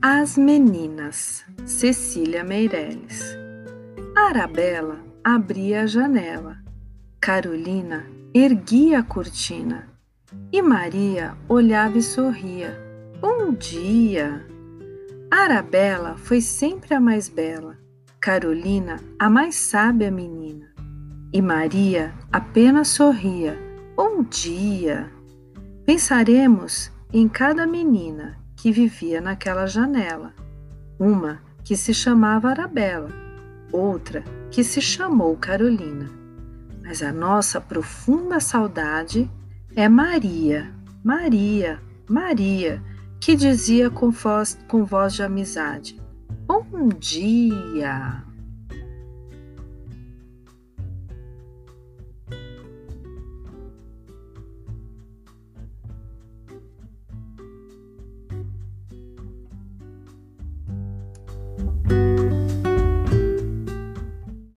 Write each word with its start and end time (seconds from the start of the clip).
As 0.00 0.38
Meninas, 0.38 1.44
Cecília 1.66 2.44
Meireles. 2.44 3.36
Arabella 4.16 5.00
abria 5.24 5.82
a 5.82 5.86
janela, 5.86 6.58
Carolina 7.20 8.06
erguia 8.32 9.00
a 9.00 9.02
cortina 9.02 9.88
e 10.52 10.62
Maria 10.62 11.36
olhava 11.48 11.98
e 11.98 12.02
sorria. 12.02 12.78
Bom 13.20 13.52
dia! 13.52 14.46
Arabella 15.32 16.16
foi 16.16 16.40
sempre 16.40 16.94
a 16.94 17.00
mais 17.00 17.28
bela, 17.28 17.76
Carolina 18.20 19.00
a 19.18 19.28
mais 19.28 19.56
sábia 19.56 20.12
menina 20.12 20.72
e 21.32 21.42
Maria 21.42 22.14
apenas 22.30 22.86
sorria. 22.86 23.58
Bom 23.96 24.22
dia! 24.22 25.10
Pensaremos 25.84 26.92
em 27.12 27.28
cada 27.28 27.66
menina 27.66 28.38
que 28.58 28.72
vivia 28.72 29.20
naquela 29.20 29.66
janela. 29.66 30.34
Uma 30.98 31.40
que 31.64 31.76
se 31.76 31.94
chamava 31.94 32.50
Arabella, 32.50 33.08
outra 33.72 34.24
que 34.50 34.64
se 34.64 34.80
chamou 34.80 35.36
Carolina. 35.36 36.10
Mas 36.82 37.02
a 37.02 37.12
nossa 37.12 37.60
profunda 37.60 38.40
saudade 38.40 39.30
é 39.76 39.88
Maria, 39.88 40.74
Maria, 41.04 41.80
Maria, 42.08 42.82
que 43.20 43.36
dizia 43.36 43.90
com 43.90 44.10
voz, 44.10 44.58
com 44.66 44.84
voz 44.84 45.14
de 45.14 45.22
amizade: 45.22 46.00
Bom 46.46 46.88
dia! 46.98 48.27